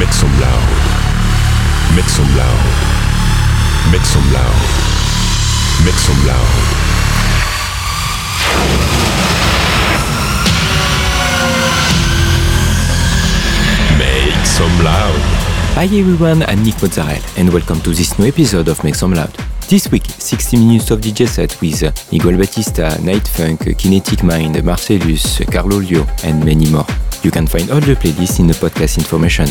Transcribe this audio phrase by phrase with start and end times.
[0.00, 0.68] Make some loud.
[1.94, 2.64] Make some loud.
[3.92, 4.60] Make some loud.
[5.84, 6.52] Make some loud.
[13.98, 15.20] Make some loud.
[15.74, 19.36] Hi everyone, I'm Nick Mozzarella and welcome to this new episode of Make Some Loud.
[19.68, 25.40] This week, 60 minutes of DJ set with Miguel Batista, Night Funk, Kinetic Mind, Marcellus,
[25.52, 26.86] Carlo Lio, and many more.
[27.22, 29.46] You can find all the playlists in the podcast information.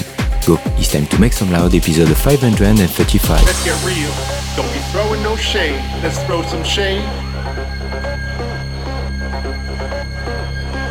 [0.50, 3.44] Go, it's time to make some loud episode 535.
[3.46, 4.10] Let's get real.
[4.56, 5.80] Don't be throwing no shade.
[6.02, 7.04] Let's throw some shade.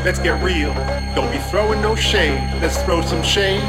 [0.04, 0.72] Let's get real.
[1.16, 2.38] Don't be throwing no shade.
[2.62, 3.60] Let's throw some shade.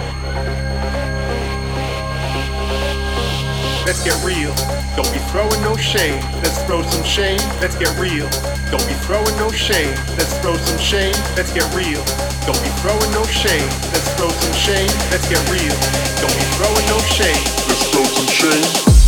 [3.85, 4.53] Let's get real.
[4.95, 6.21] Don't be throwing no shade.
[6.43, 7.41] Let's throw some shade.
[7.61, 8.29] Let's get real.
[8.71, 9.95] Don't be throwing no shade.
[10.17, 11.15] Let's throw some shade.
[11.35, 12.03] Let's get real.
[12.45, 13.69] Don't be throwing no shade.
[13.93, 14.91] Let's throw some shade.
[15.11, 15.75] Let's get real.
[16.21, 17.41] Don't be throwing no shade.
[17.67, 18.98] Let's throw some shade.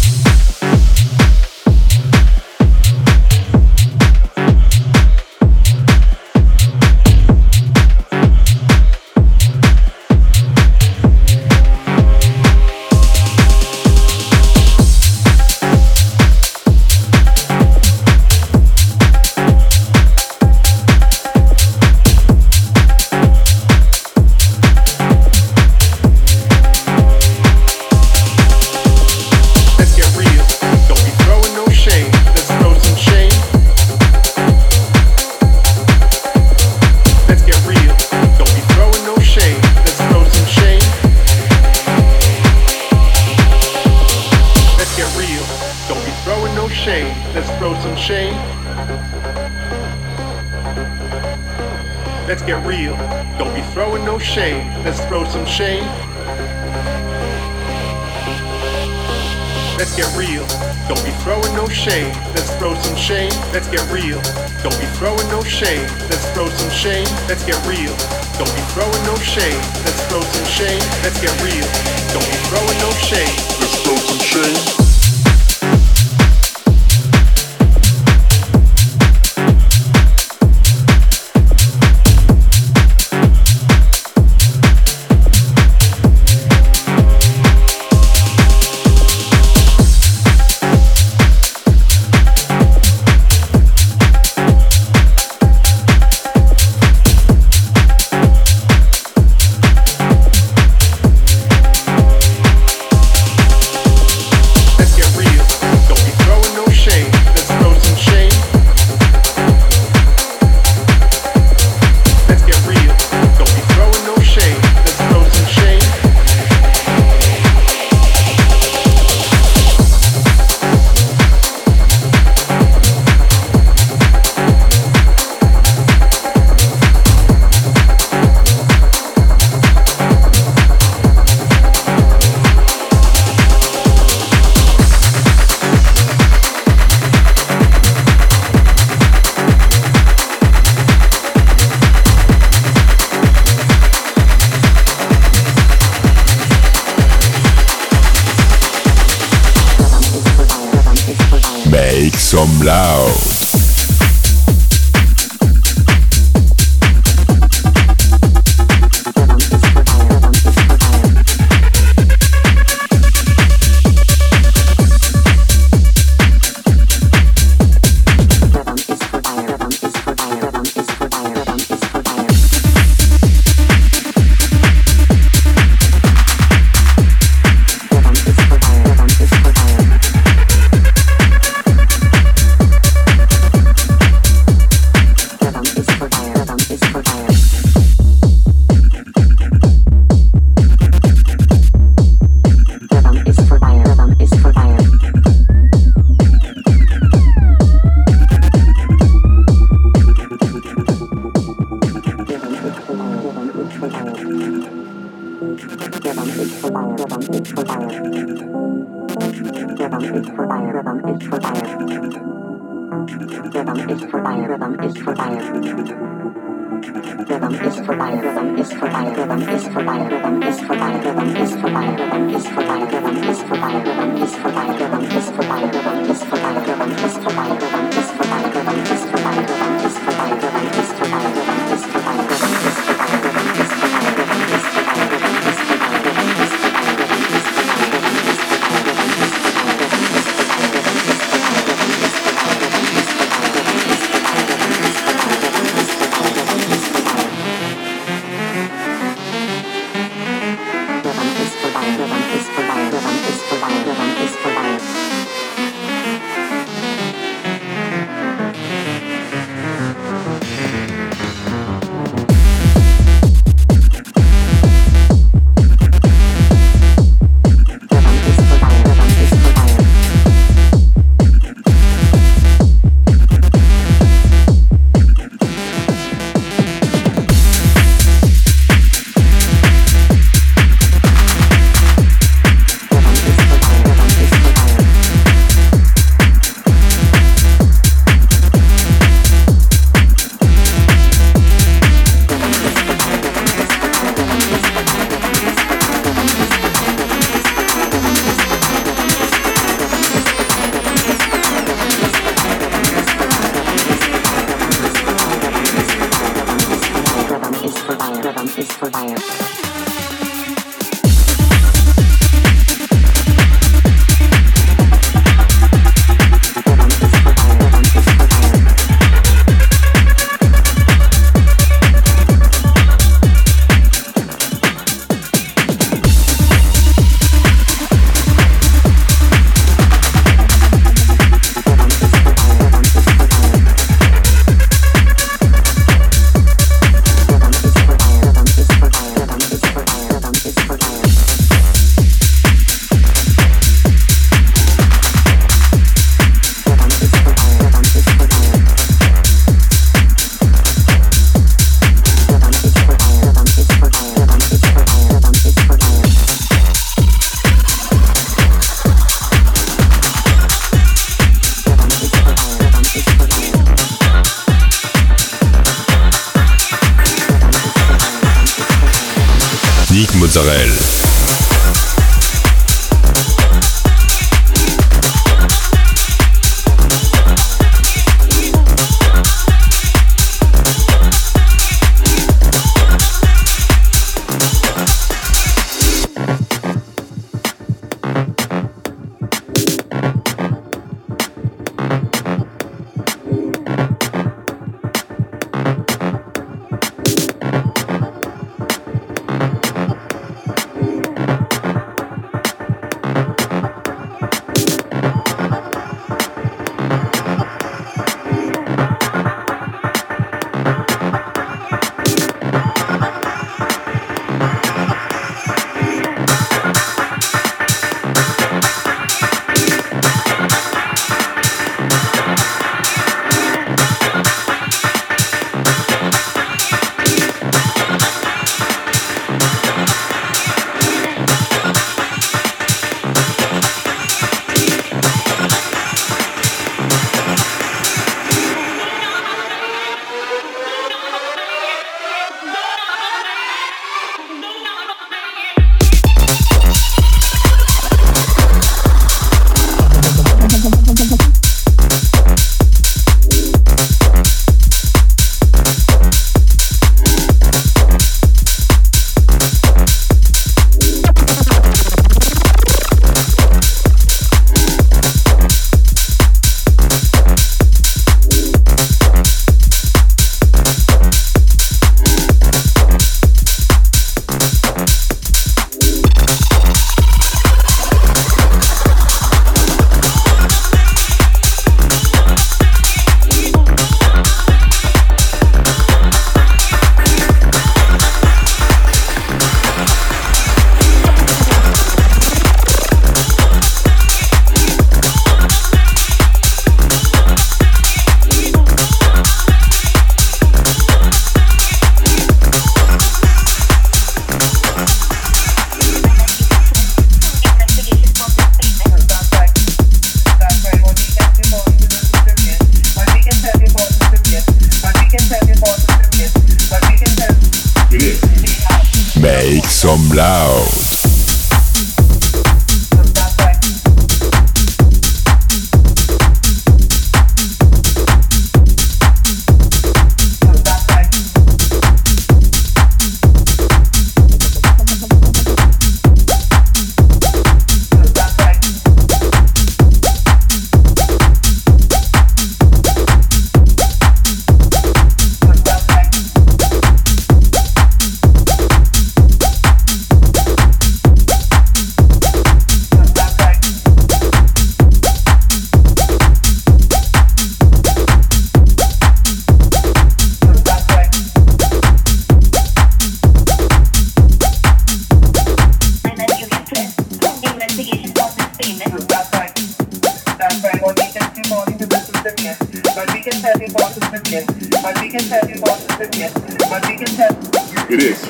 [576.84, 578.22] It is.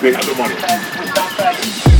[0.00, 0.34] They have the
[1.84, 1.91] money.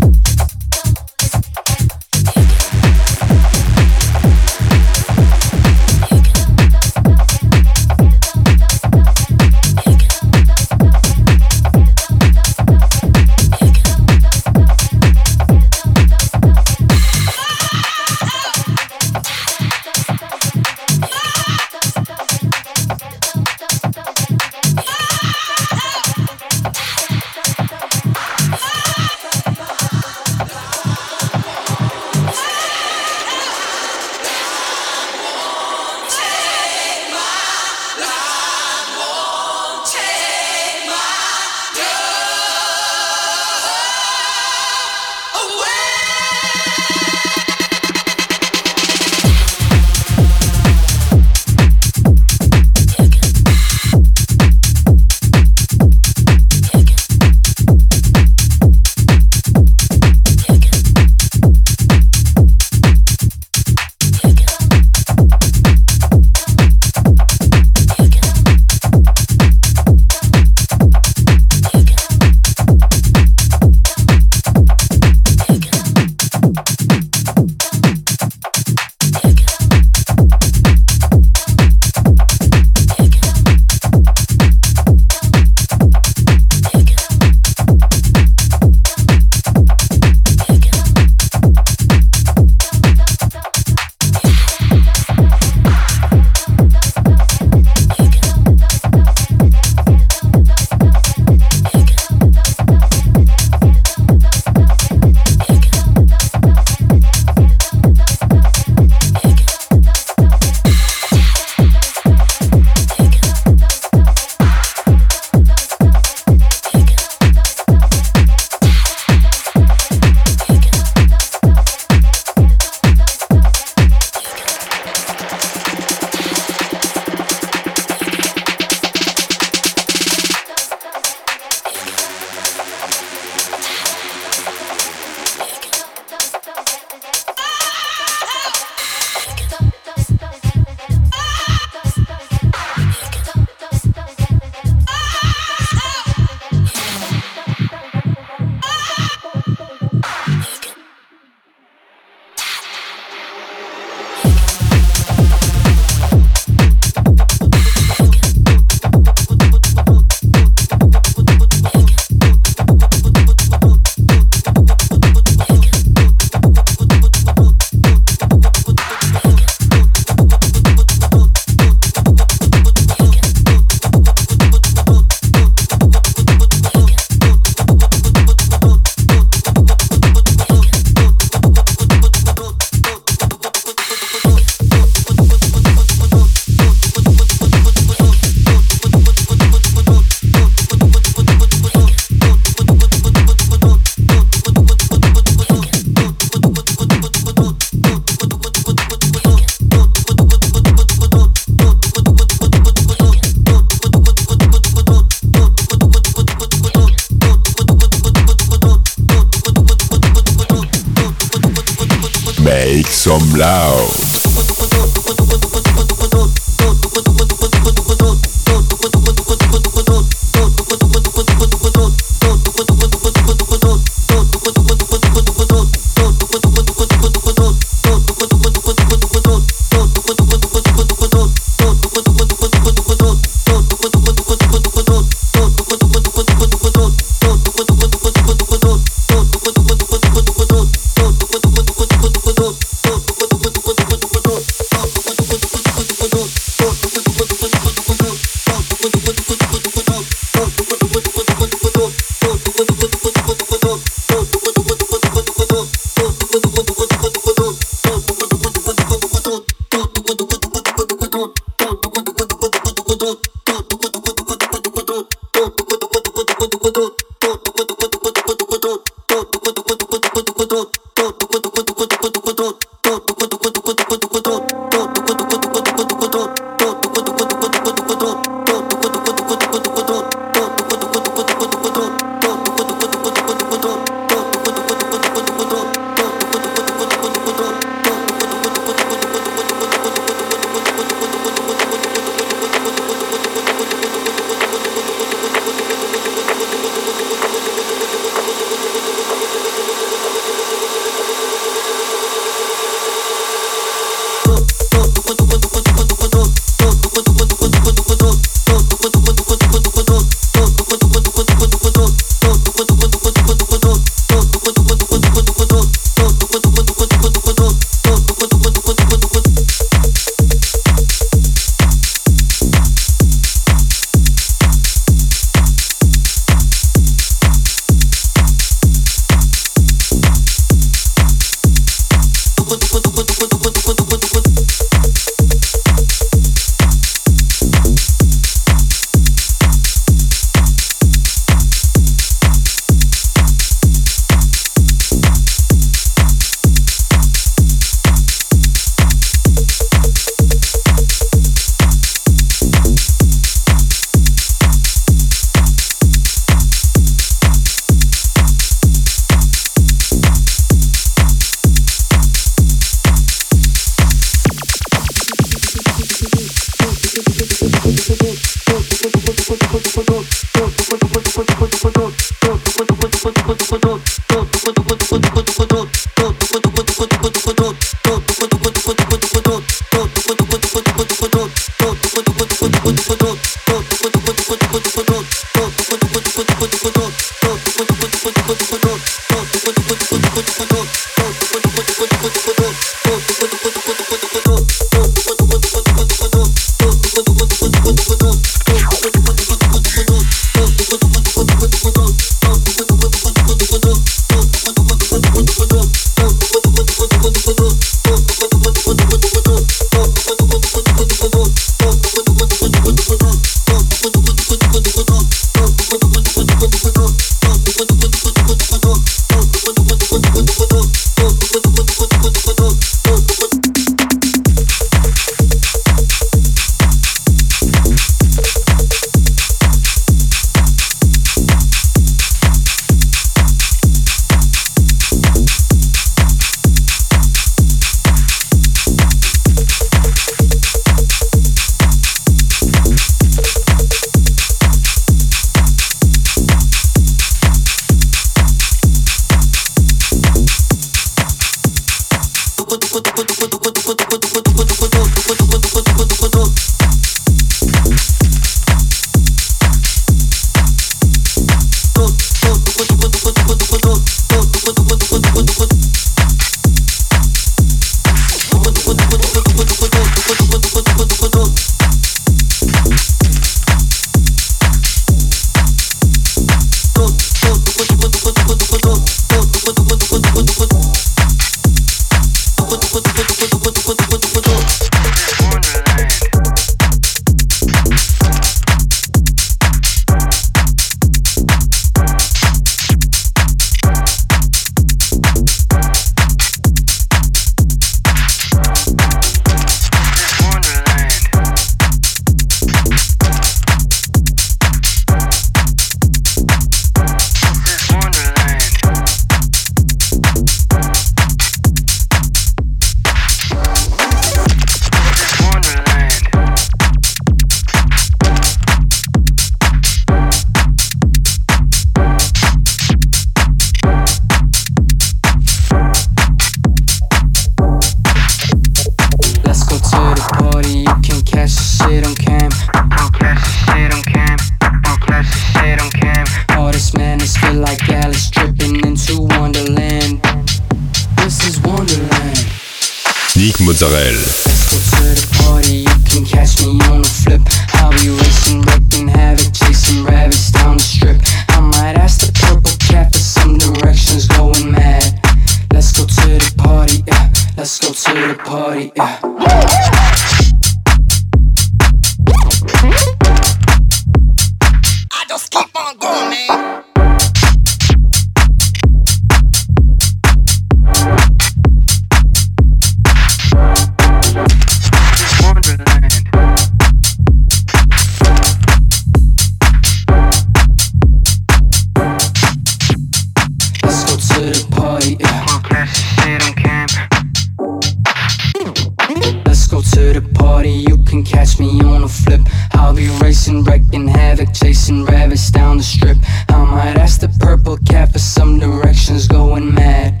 [589.26, 592.20] Let's go to the party, you can catch me on a flip.
[592.52, 595.98] I'll be racing, wrecking havoc, chasing rabbits down the strip.
[596.28, 600.00] I might ask the purple cat for some directions, going mad.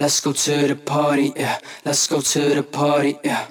[0.00, 1.58] Let's go to the party, yeah.
[1.84, 3.46] Let's go to the party, yeah.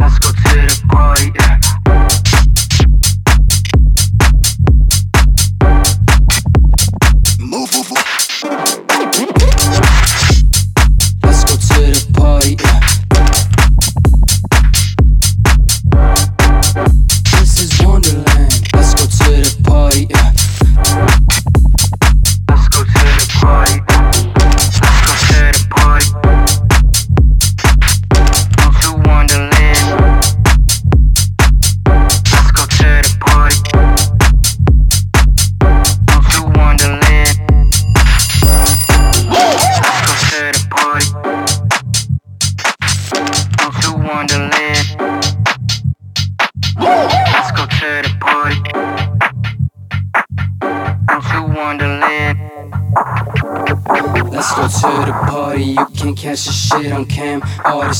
[0.00, 1.77] Let's go to the party, yeah.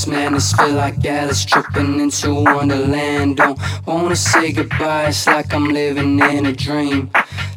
[0.07, 3.37] Madness feel like Alice tripping into Wonderland.
[3.37, 7.11] Don't wanna say goodbye, it's like I'm living in a dream.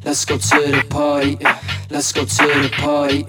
[0.04, 1.38] Let's go to the party,
[1.90, 3.26] let's go to the party,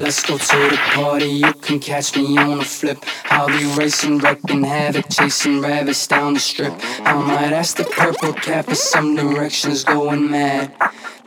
[0.00, 1.26] let's go to the party.
[1.26, 2.98] You can catch me on a flip.
[3.26, 6.74] I'll be racing, wrecking havoc, chasing rabbits down the strip.
[7.00, 10.72] I might ask the purple cat for some directions, going mad.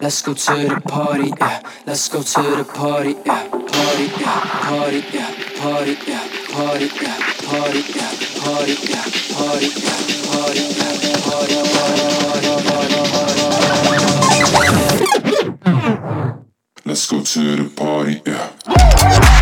[0.01, 1.31] Let's go to the party.
[1.85, 3.15] Let's go to the party.
[3.15, 4.07] Party.
[4.67, 5.46] Party,
[16.85, 19.36] Let's go to the party, yeah.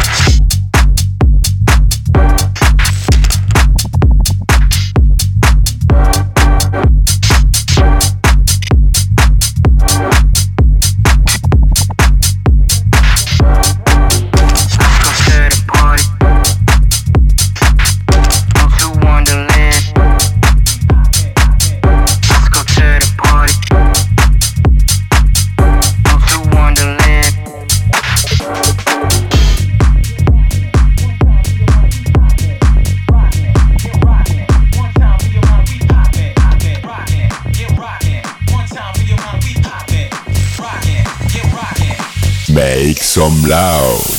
[43.48, 44.15] Loud.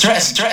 [0.00, 0.49] Stress, stress.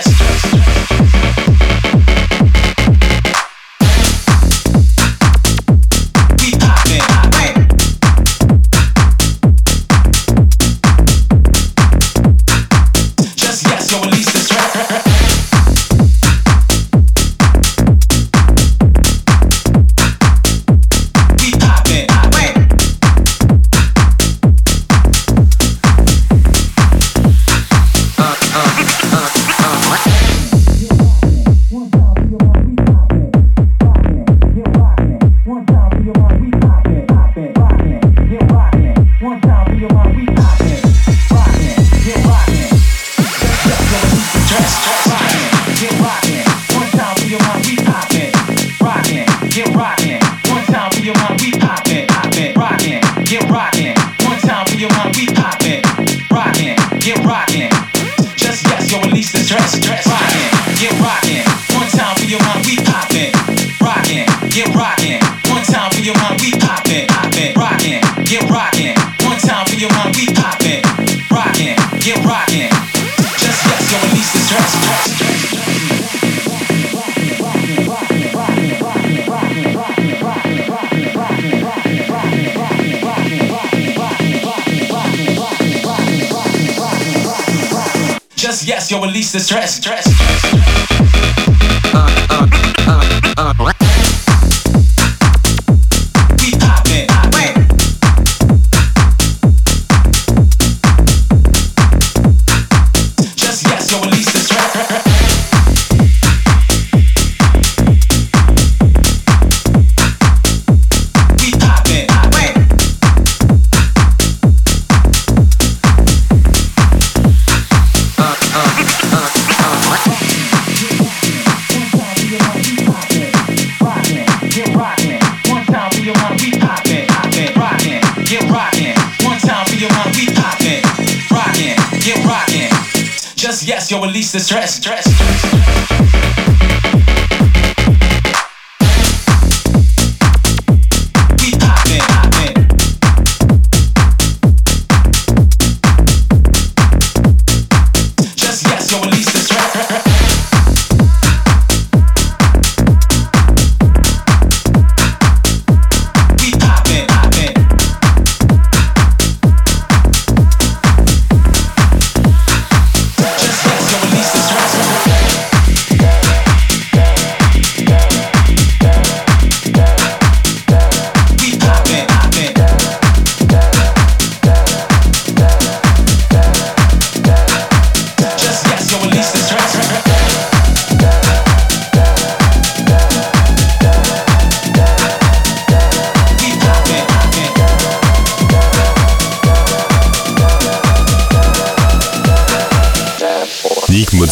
[133.92, 136.27] Yo, release the stress, stress.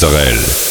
[0.05, 0.64] Mozzarella.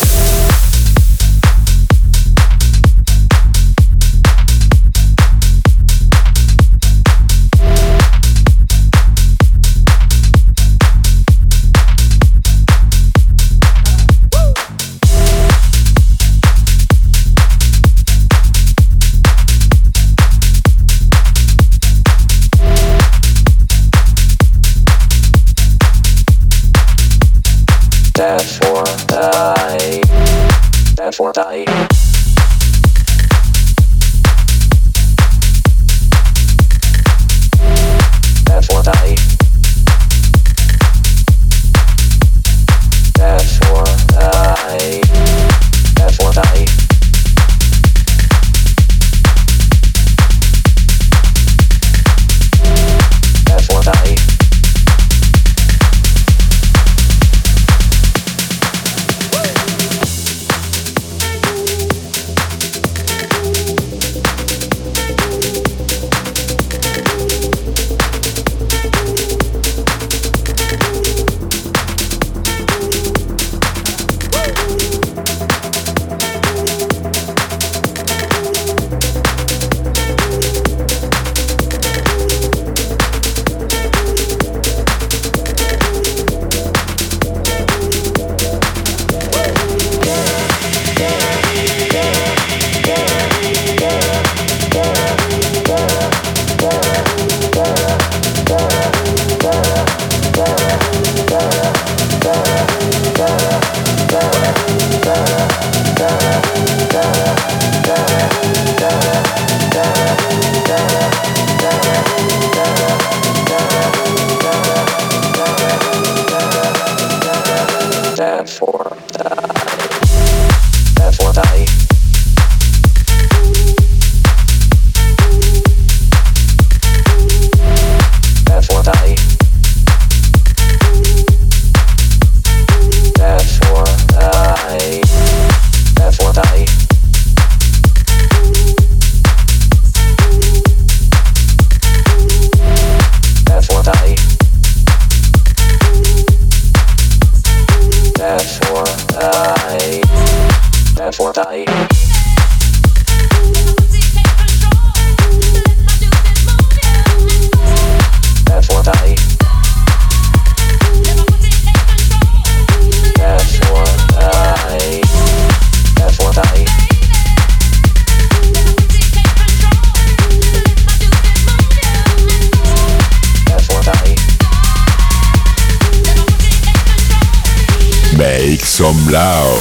[179.15, 179.54] Some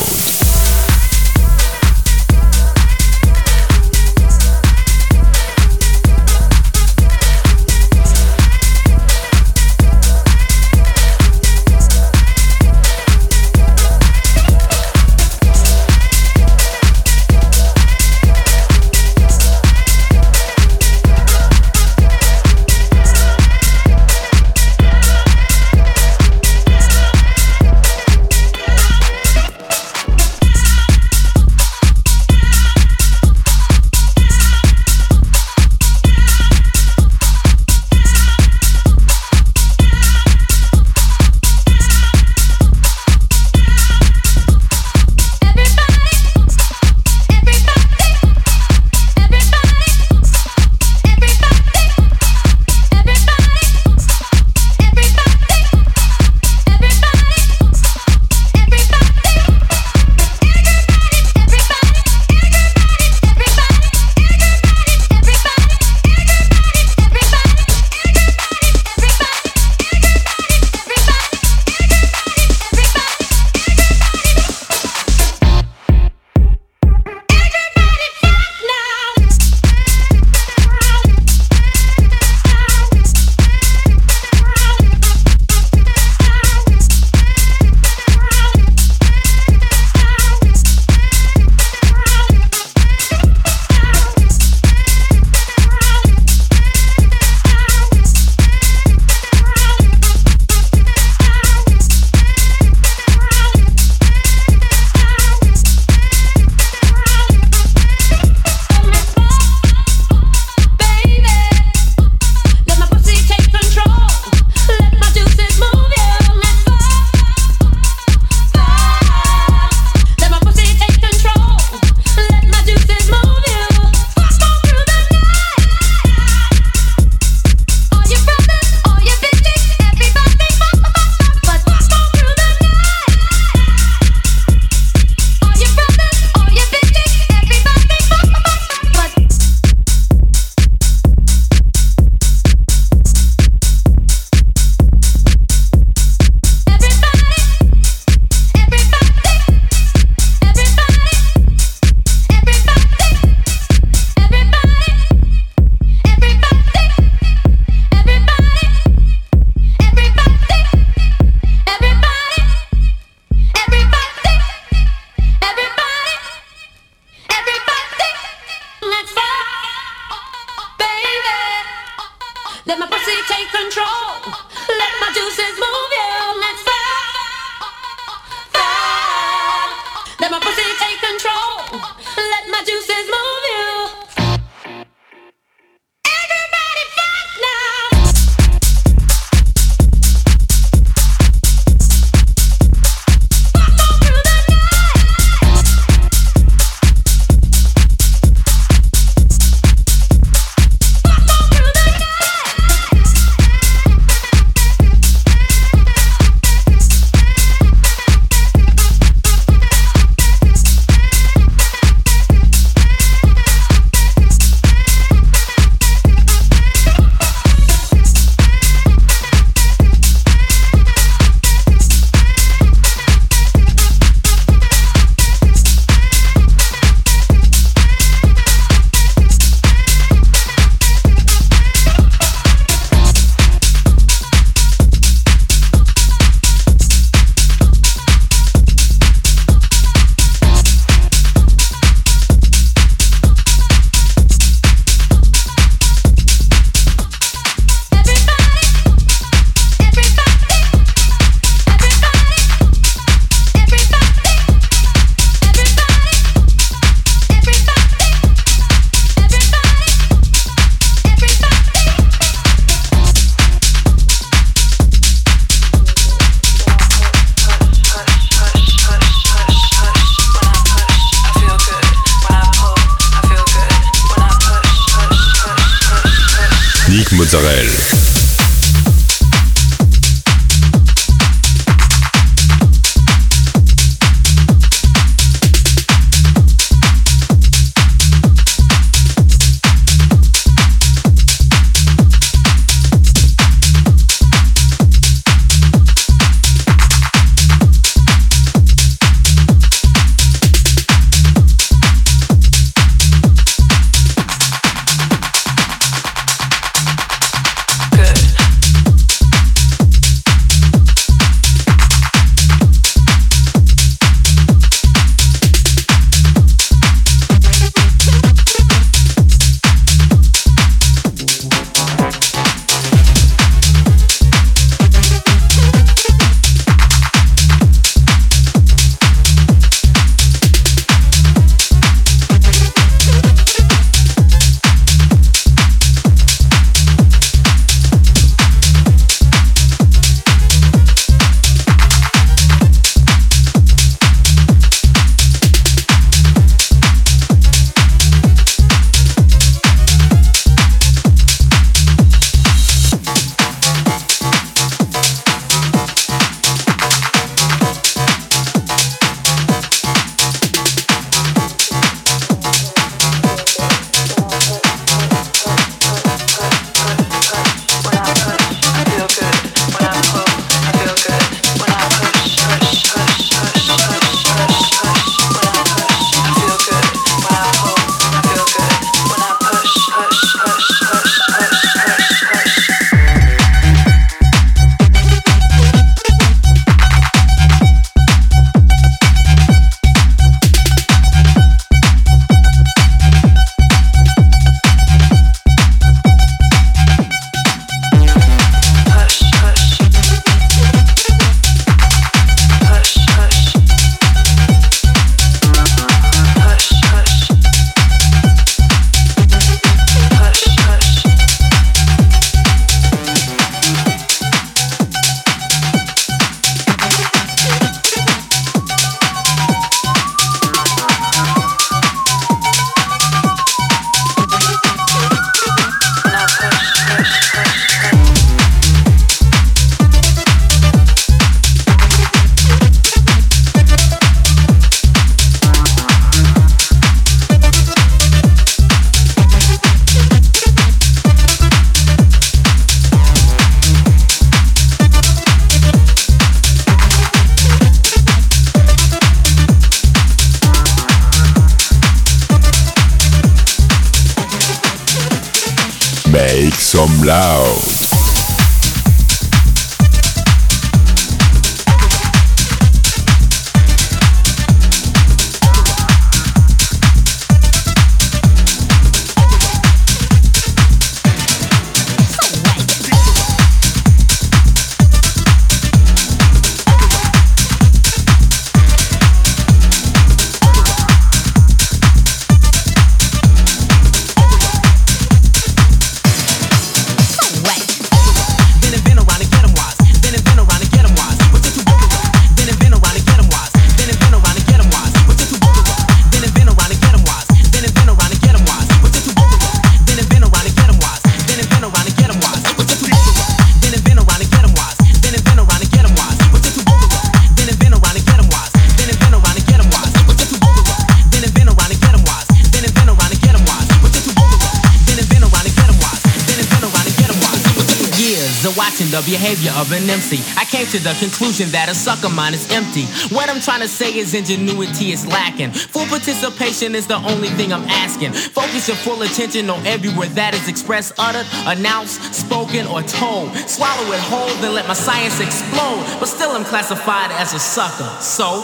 [520.74, 522.90] to the conclusion that a sucker mind is empty.
[523.14, 525.52] What I'm trying to say is ingenuity is lacking.
[525.52, 528.14] Full participation is the only thing I'm asking.
[528.14, 533.38] Focus your full attention on every word that is expressed, uttered, announced, spoken, or told.
[533.46, 535.86] Swallow it whole, then let my science explode.
[536.00, 537.90] But still, I'm classified as a sucker.
[538.02, 538.42] So,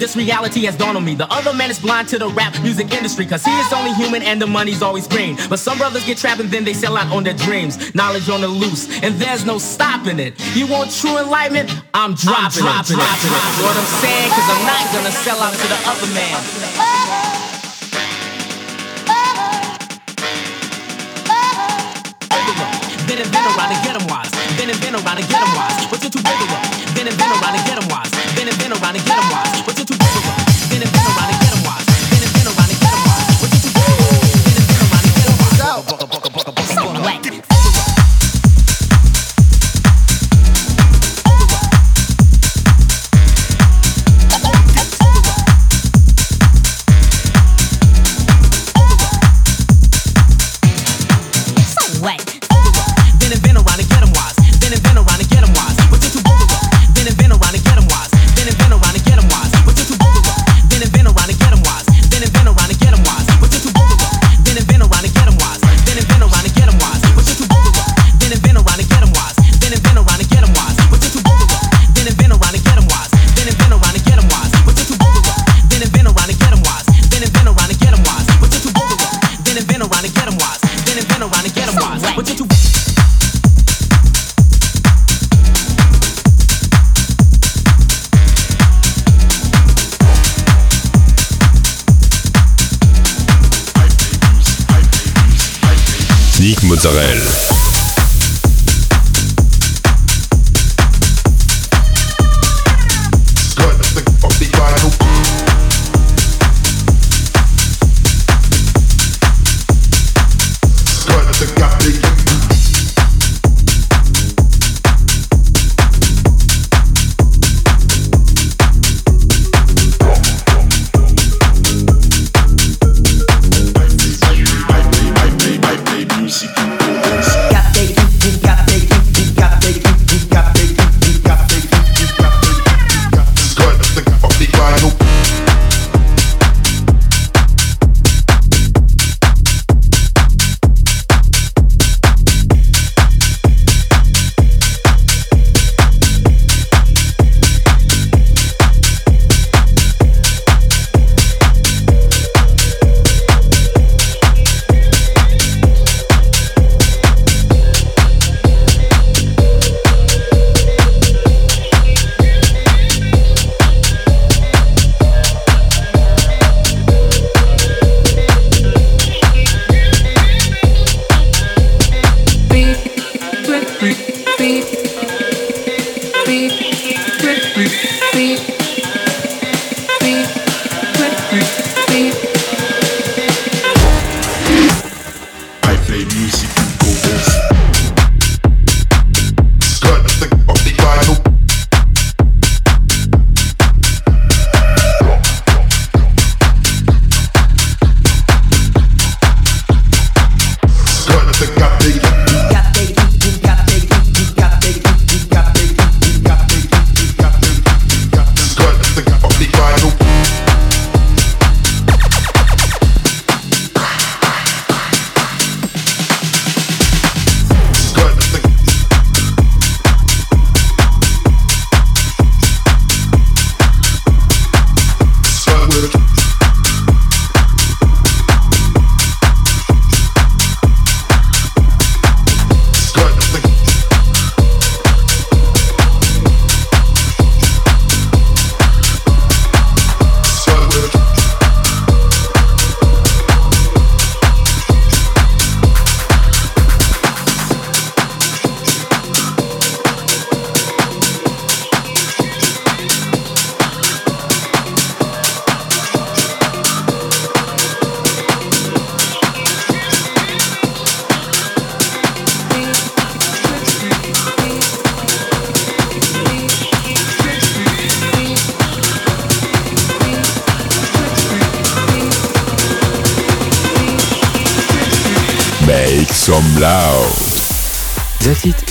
[0.00, 1.14] this reality has dawned on me.
[1.14, 4.22] The other man is blind to the rap music industry, cause he is only human
[4.22, 5.36] and the money's always green.
[5.48, 7.94] But some brothers get trapped and then they sell out on their dreams.
[7.94, 10.34] Knowledge on the loose, and there's no stopping it.
[10.56, 11.70] You want true enlightenment?
[11.92, 13.04] I'm dropping, I'm dropping it.
[13.04, 13.44] Dropping it.
[13.44, 14.30] You know what I'm saying?
[14.32, 16.79] Cause I'm not gonna sell out to the other man.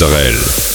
[0.00, 0.69] Mozzarella.